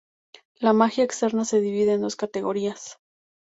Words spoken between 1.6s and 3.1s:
divide en dos categorías.